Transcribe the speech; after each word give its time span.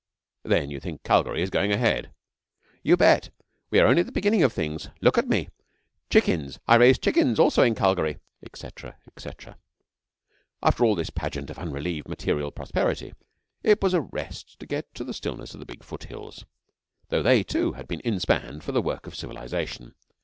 'Then 0.41 0.71
you 0.71 0.79
think 0.79 1.03
Calgary 1.03 1.43
is 1.43 1.51
going 1.51 1.71
ahead?' 1.71 2.11
'You 2.81 2.97
bet! 2.97 3.29
We 3.69 3.77
are 3.79 3.85
only 3.85 3.99
at 3.99 4.07
the 4.07 4.11
beginning 4.11 4.41
of 4.41 4.51
things. 4.51 4.89
Look 4.99 5.15
at 5.15 5.27
me! 5.27 5.49
Chickens? 6.09 6.59
I 6.67 6.73
raise 6.77 6.97
chickens 6.97 7.37
also 7.37 7.61
in 7.61 7.75
Calgary,' 7.75 8.17
etc., 8.43 8.97
etc. 9.15 9.59
After 10.63 10.83
all 10.83 10.95
this 10.95 11.11
pageant 11.11 11.51
of 11.51 11.59
unrelieved 11.59 12.07
material 12.09 12.49
prosperity, 12.49 13.13
it 13.61 13.83
was 13.83 13.93
a 13.93 14.01
rest 14.01 14.57
to 14.57 14.65
get 14.65 14.91
to 14.95 15.03
the 15.03 15.13
stillness 15.13 15.53
of 15.53 15.59
the 15.59 15.67
big 15.67 15.83
foothills, 15.83 16.45
though 17.09 17.21
they, 17.21 17.43
too, 17.43 17.73
had 17.73 17.87
been 17.87 17.99
in 17.99 18.19
spanned 18.19 18.63
for 18.63 18.71
the 18.71 18.81
work 18.81 19.05
of 19.05 19.13
civilisation. 19.15 19.93